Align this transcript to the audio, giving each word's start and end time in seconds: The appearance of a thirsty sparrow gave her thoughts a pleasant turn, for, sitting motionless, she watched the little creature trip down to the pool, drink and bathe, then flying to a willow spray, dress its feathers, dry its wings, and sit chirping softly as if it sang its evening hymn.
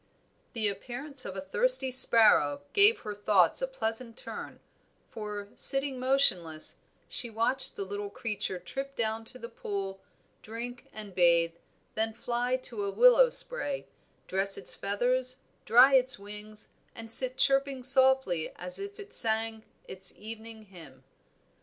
The 0.53 0.67
appearance 0.67 1.25
of 1.25 1.35
a 1.35 1.41
thirsty 1.41 1.91
sparrow 1.91 2.61
gave 2.73 3.01
her 3.01 3.13
thoughts 3.13 3.61
a 3.61 3.67
pleasant 3.67 4.17
turn, 4.17 4.59
for, 5.11 5.49
sitting 5.55 5.99
motionless, 5.99 6.77
she 7.07 7.29
watched 7.29 7.75
the 7.75 7.85
little 7.85 8.09
creature 8.09 8.57
trip 8.57 8.95
down 8.95 9.25
to 9.25 9.37
the 9.37 9.47
pool, 9.47 10.01
drink 10.41 10.87
and 10.91 11.13
bathe, 11.13 11.53
then 11.93 12.13
flying 12.13 12.61
to 12.61 12.83
a 12.83 12.89
willow 12.89 13.29
spray, 13.29 13.85
dress 14.27 14.57
its 14.57 14.73
feathers, 14.73 15.37
dry 15.65 15.93
its 15.93 16.17
wings, 16.17 16.69
and 16.95 17.11
sit 17.11 17.37
chirping 17.37 17.83
softly 17.83 18.51
as 18.55 18.79
if 18.79 18.99
it 18.99 19.13
sang 19.13 19.63
its 19.87 20.11
evening 20.17 20.63
hymn. 20.63 21.03